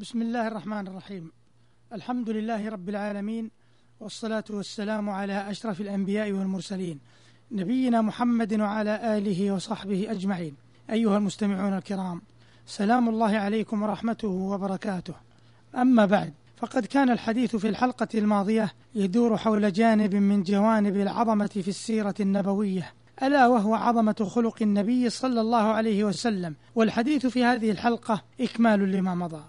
بسم 0.00 0.22
الله 0.22 0.48
الرحمن 0.48 0.86
الرحيم. 0.86 1.32
الحمد 1.92 2.30
لله 2.30 2.68
رب 2.68 2.88
العالمين 2.88 3.50
والصلاة 4.00 4.44
والسلام 4.50 5.10
على 5.10 5.50
أشرف 5.50 5.80
الأنبياء 5.80 6.32
والمرسلين 6.32 6.98
نبينا 7.52 8.02
محمد 8.02 8.60
وعلى 8.60 9.18
آله 9.18 9.52
وصحبه 9.52 10.10
أجمعين. 10.10 10.54
أيها 10.90 11.18
المستمعون 11.18 11.76
الكرام 11.76 12.22
سلام 12.66 13.08
الله 13.08 13.38
عليكم 13.38 13.82
ورحمته 13.82 14.28
وبركاته. 14.28 15.14
أما 15.74 16.06
بعد 16.06 16.32
فقد 16.56 16.86
كان 16.86 17.10
الحديث 17.10 17.56
في 17.56 17.68
الحلقة 17.68 18.08
الماضية 18.14 18.72
يدور 18.94 19.36
حول 19.36 19.72
جانب 19.72 20.14
من 20.14 20.42
جوانب 20.42 20.96
العظمة 20.96 21.46
في 21.46 21.68
السيرة 21.68 22.14
النبوية 22.20 22.92
ألا 23.22 23.46
وهو 23.46 23.74
عظمة 23.74 24.28
خلق 24.34 24.62
النبي 24.62 25.10
صلى 25.10 25.40
الله 25.40 25.62
عليه 25.62 26.04
وسلم. 26.04 26.54
والحديث 26.74 27.26
في 27.26 27.44
هذه 27.44 27.70
الحلقة 27.70 28.22
إكمال 28.40 28.92
لما 28.92 29.14
مضى. 29.14 29.42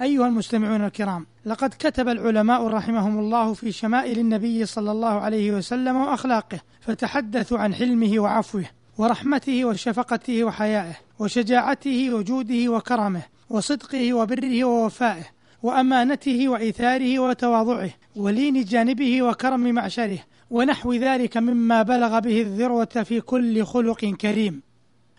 أيها 0.00 0.26
المستمعون 0.26 0.84
الكرام 0.84 1.26
لقد 1.46 1.74
كتب 1.78 2.08
العلماء 2.08 2.66
رحمهم 2.66 3.18
الله 3.18 3.54
في 3.54 3.72
شمائل 3.72 4.18
النبي 4.18 4.66
صلى 4.66 4.90
الله 4.90 5.20
عليه 5.20 5.52
وسلم 5.52 5.96
وأخلاقه 5.96 6.60
فتحدثوا 6.80 7.58
عن 7.58 7.74
حلمه 7.74 8.18
وعفوه 8.18 8.64
ورحمته 8.98 9.64
وشفقته 9.64 10.44
وحيائه 10.44 10.96
وشجاعته 11.18 12.14
وجوده 12.14 12.68
وكرمه 12.68 13.22
وصدقه 13.50 14.14
وبره 14.14 14.64
ووفائه 14.64 15.24
وأمانته 15.62 16.48
وإيثاره 16.48 17.18
وتواضعه 17.18 17.90
ولين 18.16 18.64
جانبه 18.64 19.22
وكرم 19.22 19.60
معشره 19.60 20.18
ونحو 20.50 20.92
ذلك 20.92 21.36
مما 21.36 21.82
بلغ 21.82 22.18
به 22.18 22.40
الذروة 22.42 22.84
في 22.84 23.20
كل 23.20 23.64
خلق 23.64 24.04
كريم. 24.04 24.62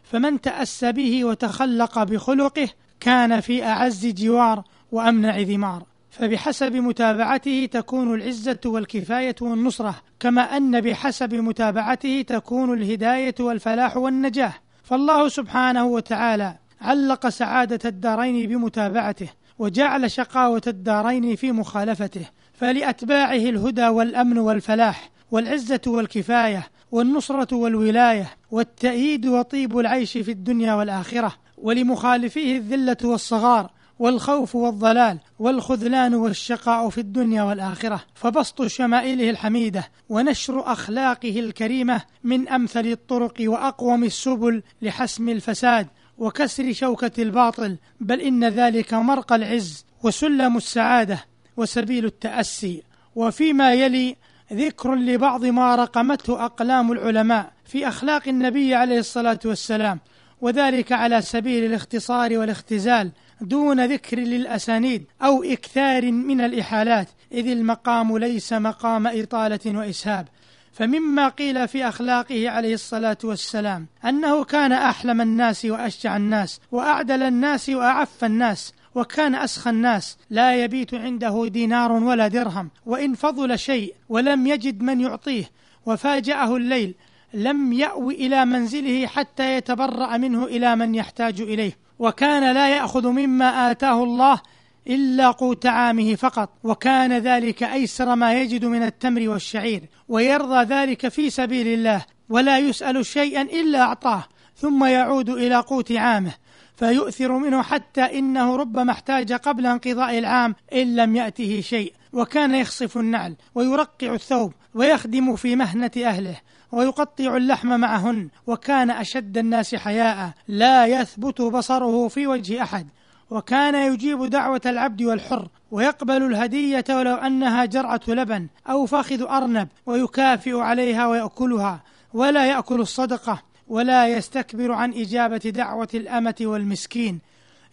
فمن 0.04 0.42
تأسى 0.42 0.92
به 0.92 1.26
وتخلق 1.26 2.04
بخلقه 2.04 2.70
كان 3.00 3.40
في 3.40 3.64
أعز 3.64 4.06
جوار 4.06 4.64
وأمنع 4.92 5.40
ذمار 5.40 5.84
فبحسب 6.10 6.76
متابعته 6.76 7.70
تكون 7.72 8.14
العزة 8.14 8.60
والكفاية 8.66 9.36
والنصرة 9.42 9.96
كما 10.20 10.42
أن 10.42 10.82
بحسب 10.82 11.34
متابعته 11.34 12.26
تكون 12.28 12.74
الهداية 12.74 13.36
والفلاح 13.40 13.98
والنجاح 13.98 14.62
فالله 14.84 15.28
سبحانه 15.28 15.86
وتعالى 15.86 16.56
علق 16.82 17.30
سعادة 17.30 17.90
الدارين 17.90 18.50
بمتابعته 18.50 19.30
وجعل 19.60 20.12
شقاوة 20.12 20.62
الدارين 20.68 21.36
في 21.36 21.52
مخالفته 21.52 22.26
فلأتباعه 22.54 23.36
الهدى 23.36 23.88
والأمن 23.88 24.38
والفلاح 24.38 25.10
والعزة 25.32 25.82
والكفاية 25.88 26.68
والنصرة 26.92 27.56
والولاية 27.56 28.30
والتأييد 28.52 29.26
وطيب 29.26 29.80
العيش 29.80 30.18
في 30.18 30.32
الدنيا 30.32 30.74
والآخرة. 30.74 31.34
ولمخالفيه 31.58 32.58
الذلة 32.58 32.98
والصغار 33.04 33.70
والخوف 34.00 34.56
والضلال 34.56 35.20
والخذلان 35.40 36.16
والشقاء 36.16 36.90
في 36.90 36.98
الدنيا 36.98 37.44
والآخرة. 37.44 38.04
فبسط 38.16 38.66
شمائله 38.66 39.30
الحميدة 39.30 39.92
ونشر 40.10 40.72
أخلاقه 40.72 41.40
الكريمة 41.40 42.02
من 42.24 42.48
أمثل 42.48 42.86
الطرق 42.86 43.34
وأقوم 43.40 44.04
السبل 44.04 44.64
لحسم 44.82 45.30
الفساد 45.30 45.88
وكسر 46.18 46.74
شوكة 46.74 47.12
الباطل. 47.24 47.78
بل 48.00 48.22
إن 48.22 48.46
ذلك 48.46 48.94
مرقى 48.94 49.36
العز 49.36 49.86
وسلم 50.04 50.58
السعادة 50.58 51.26
وسبيل 51.58 52.06
التأسي. 52.06 52.84
وفيما 53.16 53.74
يلي 53.74 54.16
ذكر 54.54 54.96
لبعض 54.96 55.46
ما 55.46 55.76
رقمته 55.76 56.46
أقلام 56.46 56.92
العلماء 56.92 57.52
في 57.66 57.88
أخلاق 57.88 58.28
النبي 58.28 58.76
عليه 58.76 59.00
الصلاة 59.00 59.40
والسلام. 59.46 60.00
وذلك 60.42 60.92
على 60.92 61.22
سبيل 61.22 61.66
الاختصار 61.66 62.38
والاختزال 62.38 63.12
دون 63.42 63.86
ذكر 63.86 64.20
للأسانيد 64.20 65.04
أو 65.22 65.44
إكثار 65.44 66.12
من 66.12 66.42
الإحالات 66.42 67.08
إذ 67.32 67.48
المقام 67.48 68.18
ليس 68.18 68.54
مقام 68.54 69.08
إطالة 69.08 69.60
وإسهاب. 69.66 70.28
فمما 70.76 71.28
قيل 71.28 71.68
في 71.68 71.88
أخلاقه 71.88 72.50
عليه 72.50 72.74
الصلاة 72.74 73.18
والسلام 73.24 73.88
أنه 74.06 74.44
كان 74.44 74.72
أحلم 74.72 75.22
الناس 75.22 75.66
وأشجع 75.66 76.18
الناس 76.18 76.60
وأعدل 76.72 77.24
الناس 77.24 77.70
وأعف 77.70 78.24
الناس 78.24 78.74
وكان 78.96 79.36
أسخى 79.36 79.70
الناس 79.70 80.18
لا 80.30 80.64
يبيت 80.64 80.94
عنده 80.94 81.48
دينار 81.48 81.92
ولا 81.92 82.28
درهم 82.28 82.70
وإن 82.86 83.14
فضل 83.14 83.60
شيء 83.60 83.96
ولم 84.10 84.48
يجد 84.48 84.82
من 84.82 85.02
يعطيه 85.02 85.50
وفاجأه 85.86 86.56
الليل 86.56 86.96
لم 87.36 87.74
يأو 87.74 88.12
إلى 88.12 88.46
منزله 88.46 89.08
حتى 89.08 89.56
يتبرأ 89.56 90.18
منه 90.18 90.46
إلى 90.46 90.76
من 90.76 90.96
يحتاج 90.96 91.42
إليه 91.42 91.78
وكان 92.00 92.54
لا 92.54 92.70
يأخذ 92.70 93.08
مما 93.08 93.72
آتاه 93.72 94.04
الله 94.04 94.42
إلا 94.88 95.32
قوت 95.32 95.66
عامه 95.66 96.16
فقط 96.16 96.50
وكان 96.64 97.18
ذلك 97.18 97.64
أيسر 97.64 98.16
ما 98.16 98.42
يجد 98.42 98.66
من 98.66 98.84
التمر 98.84 99.30
والشعير 99.30 99.84
ويرضى 100.08 100.64
ذلك 100.64 101.08
في 101.08 101.30
سبيل 101.30 101.68
الله 101.68 102.06
ولا 102.30 102.60
يسأل 102.60 103.06
شيئا 103.06 103.42
إلا 103.42 103.82
أعطاه 103.82 104.24
ثم 104.56 104.86
يعود 104.86 105.30
إلى 105.30 105.56
قوت 105.56 105.92
عامه. 105.92 106.34
فيؤثر 106.78 107.38
منه 107.38 107.62
حتى 107.62 108.02
إنه 108.02 108.56
ربما 108.56 108.92
احتاج 108.92 109.34
قبل 109.34 109.66
انقضاء 109.66 110.20
العام 110.20 110.56
إن 110.74 110.96
لم 110.96 111.16
يأته 111.16 111.62
شيء. 111.62 111.94
وكان 112.14 112.56
يخصف 112.56 112.98
النعل 112.98 113.36
ويرقع 113.56 114.14
الثوب 114.14 114.54
ويخدم 114.74 115.36
في 115.36 115.56
مهنة 115.56 115.92
أهله 115.98 116.36
ويقطع 116.72 117.38
اللحم 117.38 117.80
معهن. 117.80 118.30
وكان 118.48 118.92
أشد 118.92 119.38
الناس 119.38 119.76
حياء. 119.76 120.32
لا 120.48 120.86
يثبت 120.86 121.42
بصره 121.42 122.08
في 122.08 122.28
وجه 122.28 122.64
أحد. 122.64 122.88
وكان 123.30 123.94
يجيب 123.94 124.26
دعوة 124.26 124.62
العبد 124.66 125.02
والحر 125.02 125.48
ويقبل 125.72 126.24
الهدية 126.24 126.86
ولو 126.90 127.16
أنها 127.16 127.66
جرعة 127.66 128.02
لبن 128.08 128.48
أو 128.70 128.86
فخذ 128.86 129.22
أرنب 129.22 129.68
ويكافئ 129.86 130.58
عليها 130.58 131.08
ويأكلها. 131.08 131.84
ولا 132.14 132.46
يأكل 132.46 132.82
الصدقة. 132.82 133.42
ولا 133.68 134.08
يستكبر 134.08 134.72
عن 134.72 134.94
إجابة 134.94 135.38
دعوة 135.38 135.90
الأمة 135.94 136.36
والمسكين. 136.42 137.20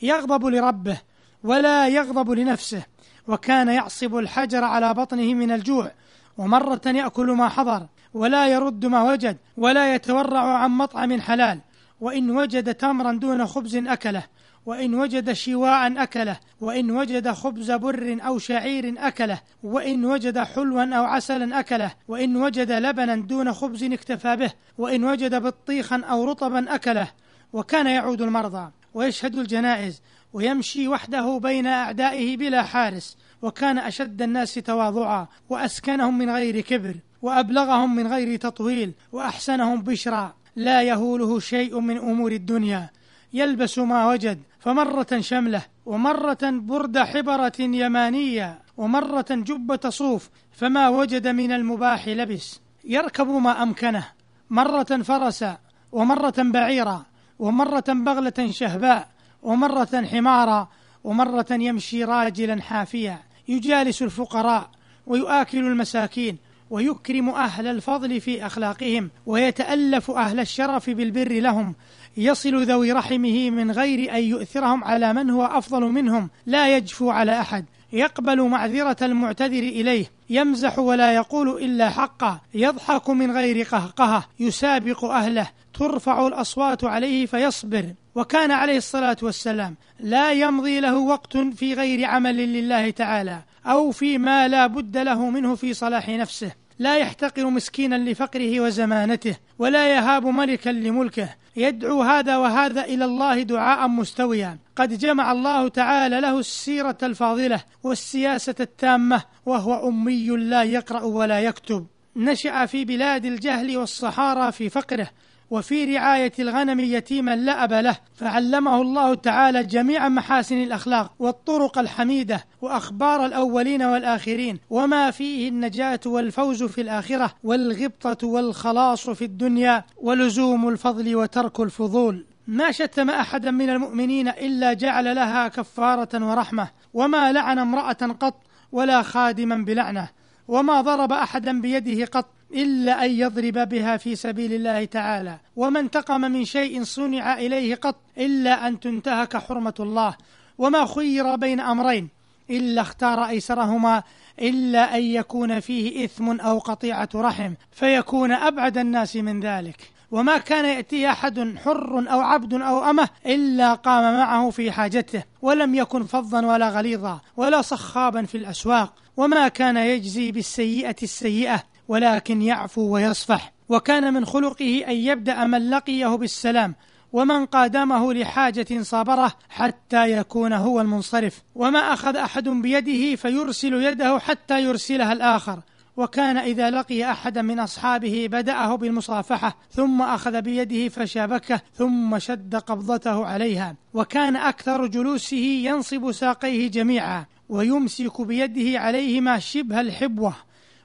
يغضب 0.02 0.46
لربه 0.46 0.98
ولا 1.44 1.88
يغضب 1.88 2.30
لنفسه 2.30 2.82
وكان 3.28 3.68
يعصب 3.68 4.16
الحجر 4.16 4.64
على 4.64 4.94
بطنه 4.94 5.34
من 5.34 5.50
الجوع 5.50 5.90
ومرة 6.38 6.80
يأكل 6.86 7.30
ما 7.30 7.48
حضر 7.48 7.86
ولا 8.14 8.48
يرد 8.48 8.86
ما 8.86 9.02
وجد 9.02 9.36
ولا 9.56 9.94
يتورع 9.94 10.58
عن 10.58 10.70
مطعم 10.70 11.20
حلال 11.20 11.60
وإن 12.00 12.30
وجد 12.30 12.74
تمرا 12.74 13.12
دون 13.12 13.46
خبز 13.46 13.76
أكله 13.76 14.22
وإن 14.66 14.94
وجد 14.94 15.32
شواء 15.32 16.02
أكله 16.02 16.38
وإن 16.60 16.90
وجد 16.90 17.30
خبز 17.30 17.70
بر 17.70 18.18
أو 18.26 18.38
شعير 18.38 18.94
أكله 18.98 19.40
وإن 19.62 20.04
وجد 20.04 20.38
حلوا 20.38 20.84
أو 20.84 21.04
عسلا 21.04 21.60
أكله 21.60 21.92
وإن 22.08 22.36
وجد 22.36 22.72
لبنا 22.72 23.16
دون 23.16 23.52
خبز 23.52 23.82
اكتفى 23.84 24.36
به 24.36 24.50
وإن 24.78 25.04
وجد 25.04 25.34
بطيخا 25.42 26.02
أو 26.10 26.24
رطبا 26.24 26.74
أكله. 26.74 27.08
وكان 27.52 27.86
يعود 27.86 28.22
المرضى 28.22 28.70
ويشهد 28.94 29.38
الجنائز 29.38 30.02
ويمشي 30.32 30.88
وحده 30.88 31.38
بين 31.38 31.66
أعدائه 31.66 32.36
بلا 32.36 32.62
حارس. 32.62 33.16
وكان 33.42 33.78
أشد 33.78 34.22
الناس 34.22 34.54
تواضعا 34.54 35.26
وأسكنهم 35.48 36.18
من 36.18 36.30
غير 36.30 36.60
كبر 36.60 36.94
وأبلغهم 37.22 37.96
من 37.96 38.06
غير 38.06 38.36
تطويل 38.36 38.92
وأحسنهم 39.12 39.82
بشرا. 39.82 40.34
لا 40.56 40.82
يهوله 40.82 41.40
شيء 41.40 41.80
من 41.80 41.96
أمور 41.98 42.32
الدنيا. 42.32 42.90
يلبس 43.32 43.78
ما 43.78 44.10
وجد 44.10 44.42
فمرة 44.58 45.20
شملة 45.20 45.62
ومرة 45.86 46.38
برد 46.42 46.98
حبرة 46.98 47.52
يمانية 47.58 48.58
ومرة 48.76 49.26
جبة 49.30 49.90
صوف 49.90 50.30
فما 50.52 50.88
وجد 50.88 51.28
من 51.28 51.52
المباح 51.52 52.08
لبس. 52.08 52.60
يركب 52.84 53.28
ما 53.28 53.62
أمكنه 53.62 54.08
مرة 54.50 55.02
فرسا 55.02 55.58
ومرة 55.92 56.34
بعيرا 56.38 57.06
ومرة 57.38 57.84
بغلة 57.88 58.50
شهباء 58.50 59.08
ومرة 59.42 60.06
حمارا 60.10 60.68
ومرة 61.04 61.46
يمشي 61.50 62.04
راجلا 62.04 62.62
حافيا. 62.62 63.18
يجالس 63.48 64.02
الفقراء 64.02 64.70
ويؤكل 65.06 65.58
المساكين 65.58 66.38
ويكرم 66.72 67.28
أهل 67.28 67.66
الفضل 67.66 68.20
في 68.20 68.46
أخلاقهم 68.46 69.10
ويتألف 69.26 70.10
أهل 70.10 70.40
الشرف 70.40 70.90
بالبر 70.90 71.32
لهم. 71.32 71.74
يصل 72.16 72.62
ذوي 72.62 72.92
رحمه 72.92 73.50
من 73.50 73.70
غير 73.70 74.14
أن 74.14 74.22
يؤثرهم 74.22 74.84
على 74.84 75.12
من 75.12 75.30
هو 75.30 75.44
أفضل 75.44 75.80
منهم. 75.80 76.30
لا 76.46 76.76
يجفو 76.76 77.10
على 77.10 77.40
أحد. 77.40 77.64
يقبل 77.92 78.42
معذرة 78.42 78.96
المعتذر 79.02 79.58
إليه. 79.62 80.06
يمزح 80.30 80.78
ولا 80.78 81.12
يقول 81.12 81.62
إلا 81.62 81.90
حقا 81.90 82.40
يضحك 82.54 83.10
من 83.10 83.30
غير 83.30 83.66
قهقهة. 83.66 84.24
يسابق 84.40 85.04
أهله. 85.04 85.48
ترفع 85.74 86.26
الأصوات 86.26 86.84
عليه 86.84 87.26
فيصبر. 87.26 87.84
وكان 88.14 88.50
عليه 88.50 88.76
الصلاة 88.76 89.16
والسلام. 89.22 89.76
لا 90.00 90.32
يمضي 90.32 90.80
له 90.80 90.98
وقت 90.98 91.36
في 91.36 91.74
غير 91.74 92.04
عمل 92.04 92.36
لله 92.36 92.90
تعالى 92.90 93.38
أو 93.66 93.90
فيما 93.90 94.48
لا 94.48 94.66
بد 94.66 94.96
له 94.96 95.30
منه 95.30 95.54
في 95.54 95.74
صلاح 95.74 96.08
نفسه. 96.08 96.61
لا 96.82 96.96
يحتقر 96.96 97.50
مسكينا 97.50 98.10
لفقره 98.10 98.60
وزمانته 98.60 99.36
ولا 99.58 99.96
يهاب 99.96 100.26
ملكا 100.26 100.70
لملكه. 100.70 101.28
يدعو 101.56 102.02
هذا 102.02 102.36
وهذا 102.36 102.84
إلى 102.84 103.04
الله 103.04 103.42
دعاء 103.42 103.88
مستويا. 103.88 104.58
قد 104.76 104.98
جمع 104.98 105.32
الله 105.32 105.68
تعالى 105.68 106.20
له 106.20 106.38
السيرة 106.38 106.98
الفاضلة 107.02 107.60
والسياسة 107.82 108.54
التامة 108.60 109.22
وهو 109.46 109.88
أمي 109.88 110.28
لا 110.28 110.62
يقرأ 110.62 111.02
ولا 111.02 111.40
يكتب. 111.40 111.86
نشأ 112.16 112.66
في 112.66 112.84
بلاد 112.84 113.24
الجهل 113.24 113.76
والصحارى 113.76 114.52
في 114.52 114.68
فقره. 114.68 115.10
وفي 115.52 115.96
رعاية 115.96 116.32
الغنم 116.38 116.80
يتيما 116.80 117.36
لا 117.36 117.64
أب 117.64 117.72
له 117.72 117.96
فعلمه 118.14 118.82
الله 118.82 119.14
تعالى 119.14 119.64
جميع 119.64 120.08
محاسن 120.08 120.62
الأخلاق 120.62 121.12
والطرق 121.18 121.78
الحميدة 121.78 122.44
وأخبار 122.62 123.26
الأولين 123.26 123.82
والآخرين 123.82 124.58
وما 124.70 125.10
فيه 125.10 125.48
النجاة 125.48 126.00
والفوز 126.06 126.62
في 126.62 126.80
الآخرة 126.80 127.32
والغبطة 127.44 128.26
والخلاص 128.26 129.10
في 129.10 129.24
الدنيا 129.24 129.84
ولزوم 129.96 130.68
الفضل 130.68 131.16
وترك 131.16 131.60
الفضول. 131.60 132.26
ما 132.46 132.70
شتم 132.70 133.10
أحدا 133.10 133.50
من 133.50 133.70
المؤمنين 133.70 134.28
إلا 134.28 134.72
جعل 134.72 135.14
لها 135.16 135.48
كفارة 135.48 136.30
ورحمة 136.30 136.68
وما 136.94 137.32
لعن 137.32 137.58
امرأة 137.58 138.16
قط 138.20 138.34
ولا 138.72 139.02
خادما 139.02 139.56
بلعنة 139.56 140.08
وما 140.48 140.80
ضرب 140.80 141.12
أحدا 141.12 141.60
بيده 141.60 142.04
قط 142.04 142.26
إلا 142.54 143.04
أن 143.04 143.10
يضرب 143.10 143.68
بها 143.68 143.96
في 143.96 144.16
سبيل 144.16 144.52
الله 144.52 144.84
تعالى. 144.84 145.38
وما 145.56 145.80
انتقم 145.80 146.20
من 146.20 146.44
شيء 146.44 146.84
صنع 146.84 147.38
إليه 147.38 147.74
قط 147.74 147.96
إلا 148.18 148.68
أن 148.68 148.80
تنتهك 148.80 149.36
حرمة 149.36 149.74
الله. 149.80 150.16
وما 150.58 150.86
خير 150.86 151.36
بين 151.36 151.60
أمرين 151.60 152.08
إلا 152.50 152.80
اختار 152.82 153.24
أيسرهما 153.28 154.02
إلا 154.40 154.96
أن 154.96 155.02
يكون 155.02 155.60
فيه 155.60 156.04
إثم 156.04 156.40
أو 156.40 156.58
قطيعة 156.58 157.08
رحم 157.14 157.54
فيكون 157.72 158.32
أبعد 158.32 158.78
الناس 158.78 159.16
من 159.16 159.40
ذلك. 159.40 159.90
وما 160.10 160.38
كان 160.38 160.64
يأتي 160.64 161.10
أحد 161.10 161.58
حر 161.64 161.98
أو 162.12 162.20
عبد 162.20 162.54
أو 162.54 162.90
أمة 162.90 163.08
إلا 163.26 163.74
قام 163.74 164.14
معه 164.14 164.50
في 164.50 164.72
حاجته 164.72 165.22
ولم 165.42 165.74
يكن 165.74 166.04
فظا 166.04 166.46
ولا 166.46 166.68
غليظا 166.68 167.20
ولا 167.36 167.62
صخابا 167.62 168.22
في 168.22 168.36
الأسواق. 168.36 168.94
وما 169.16 169.48
كان 169.48 169.76
يجزي 169.76 170.32
بالسيئة 170.32 170.96
السيئة 171.02 171.62
ولكن 171.92 172.42
يعفو 172.42 172.82
ويصفح. 172.82 173.52
وكان 173.68 174.14
من 174.14 174.24
خلقه 174.24 174.84
أن 174.88 174.96
يبدأ 174.96 175.44
من 175.44 175.70
لقيه 175.70 176.16
بالسلام 176.16 176.74
ومن 177.12 177.46
قادمه 177.46 178.12
لحاجة 178.12 178.82
صابرة 178.82 179.32
حتى 179.48 180.12
يكون 180.12 180.52
هو 180.52 180.80
المنصرف. 180.80 181.42
وما 181.54 181.78
أخذ 181.78 182.16
أحد 182.16 182.48
بيده 182.48 183.16
فيرسل 183.16 183.74
يده 183.74 184.18
حتى 184.18 184.62
يرسلها 184.62 185.12
الآخر. 185.12 185.60
وكان 185.96 186.36
إذا 186.36 186.70
لقي 186.70 187.10
أحدا 187.10 187.42
من 187.42 187.60
أصحابه 187.60 188.28
بدأه 188.30 188.76
بالمصافحة 188.76 189.56
ثم 189.70 190.02
أخذ 190.02 190.42
بيده 190.42 190.88
فشابكه 190.88 191.60
ثم 191.74 192.18
شد 192.18 192.56
قبضته 192.56 193.26
عليها. 193.26 193.76
وكان 193.94 194.36
أكثر 194.36 194.86
جلوسه 194.86 195.36
ينصب 195.36 196.12
ساقيه 196.12 196.70
جميعا 196.70 197.26
ويمسك 197.48 198.20
بيده 198.20 198.80
عليهما 198.80 199.38
شبه 199.38 199.80
الحبوة. 199.80 200.34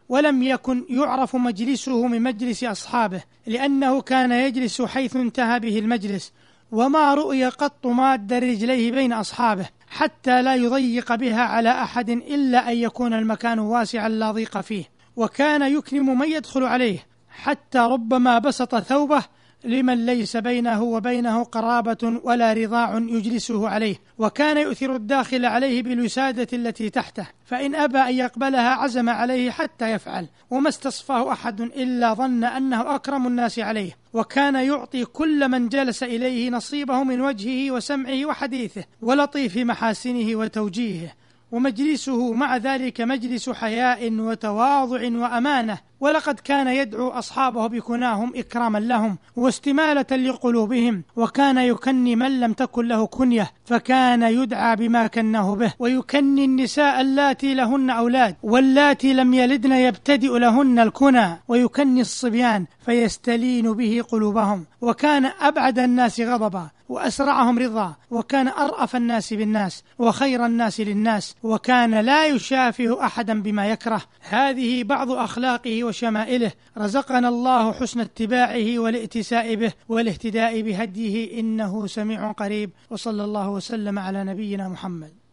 ولم 0.10 0.44
يكن 0.44 0.86
يعرف 0.90 1.36
مجلسه 1.36 2.08
من 2.08 2.22
مجلس 2.22 2.64
أصحابه 2.64 3.24
لأنه 3.46 4.02
كان 4.02 4.32
يجلس 4.32 4.82
حيث 4.82 5.16
انتهى 5.16 5.60
به 5.60 5.80
المجلس 5.80 6.34
وما 6.72 7.14
رؤي 7.14 7.46
قط 7.46 7.88
ماد 7.88 8.34
رجليه 8.34 8.92
بين 8.92 9.14
أصحابه 9.14 9.70
حتى 9.88 10.42
لا 10.42 10.56
يضيق 10.56 11.16
بها 11.16 11.42
على 11.42 11.70
أحد 11.70 12.10
إلا 12.10 12.72
أن 12.72 12.78
يكون 12.78 13.14
المكان 13.14 13.60
واسعا 13.60 14.10
لا 14.10 14.32
ضيق 14.32 14.62
فيه. 14.62 14.86
وكان 15.16 15.78
يكرم 15.78 16.20
من 16.20 16.32
يدخل 16.32 16.64
عليه 16.64 17.00
حتى 17.30 17.80
ربما 17.80 18.40
بسط 18.40 18.76
ثوبه 18.76 19.24
لمن 19.64 20.06
ليس 20.06 20.38
بينه 20.38 20.84
وبينه 20.84 21.44
قرابة 21.44 22.20
ولا 22.24 22.54
رضاع 22.54 22.98
يجلسه 22.98 23.70
عليه 23.70 23.96
وكان 24.18 24.58
يؤثر 24.58 24.96
الداخل 24.96 25.46
عليه 25.46 25.84
بالوسادة 25.84 26.48
التي 26.54 26.90
تحته 26.90 27.28
فإن 27.46 27.76
أبى 27.76 27.98
أن 27.98 28.16
يقبلها 28.16 28.70
عزم 28.70 29.10
عليه 29.10 29.52
حتى 29.52 29.92
يفعل 29.92 30.28
وما 30.52 30.70
استصفاه 30.70 31.32
أحد 31.32 31.62
إلا 31.62 32.14
ظن 32.14 32.44
أنه 32.44 32.96
أكرم 32.96 33.28
الناس 33.28 33.60
عليه 33.60 33.98
وكان 34.14 34.56
يعطي 34.56 35.06
كل 35.06 35.50
من 35.50 35.70
جلس 35.70 36.04
إليه 36.04 36.50
نصيبه 36.50 37.04
من 37.04 37.22
وجهه 37.22 37.72
وسمعه 37.72 38.26
وحديثه 38.26 38.84
ولطيف 39.02 39.58
محاسنه 39.58 40.36
وتوجيهه 40.36 41.14
ومجلسه 41.52 42.34
مع 42.34 42.58
ذلك 42.58 43.02
مجلس 43.02 43.50
حياء 43.50 44.14
وتواضع 44.14 45.02
وأمانة 45.04 45.78
ولقد 46.00 46.40
كان 46.40 46.68
يدعو 46.68 47.10
أصحابه 47.10 47.68
بكناهم 47.68 48.34
إكراما 48.36 48.78
لهم 48.78 49.18
واستمالة 49.36 50.16
لقلوبهم 50.16 51.04
وكان 51.16 51.58
يكني 51.58 52.16
من 52.16 52.40
لم 52.40 52.54
تكن 52.54 52.88
له 52.88 53.08
كنية 53.08 53.52
فكان 53.66 54.24
يدعى 54.24 54.76
بما 54.76 55.08
كناه 55.08 55.56
به 55.56 55.74
ويكني 55.80 56.46
النساء 56.46 57.02
اللاتي 57.02 57.54
لهن 57.54 57.90
أولاد 57.90 58.36
واللاتي 58.44 59.14
لم 59.14 59.34
يلدن 59.34 59.72
يبتدئ 59.72 60.40
لهن 60.40 60.80
الكنى 60.80 61.28
ويكني 61.48 62.02
الصبيان 62.02 62.66
فيستلين 62.86 63.74
به 63.74 64.04
قلوبهم 64.12 64.66
وكان 64.82 65.26
أبعد 65.26 65.80
الناس 65.80 66.22
غضبا 66.22 66.70
وأسرعهم 66.90 67.60
رضا 67.60 67.96
وكان 68.12 68.48
أرأف 68.48 68.96
الناس 68.96 69.34
بالناس 69.34 69.84
وخير 70.00 70.46
الناس 70.46 70.80
للناس 70.80 71.36
وكان 71.44 71.96
لا 71.96 72.26
يشافه 72.26 73.06
أحدا 73.06 73.42
بما 73.42 73.68
يكره. 73.68 74.02
هذه 74.30 74.84
بعض 74.84 75.12
أخلاقه 75.12 75.87
وشمائله 75.88 76.52
رزقنا 76.78 77.28
الله 77.34 77.64
حسن 77.74 78.00
اتباعه 78.00 78.80
والائتساء 78.80 79.56
به 79.56 79.72
والاهتداء 79.90 80.62
بهديه 80.62 81.40
إنه 81.40 81.88
سميع 81.88 82.32
قريب. 82.32 82.70
وصلى 82.90 83.24
الله 83.24 83.50
وسلم 83.50 84.00
على 84.00 84.24
نبينا 84.24 84.70
محمد. 84.70 85.27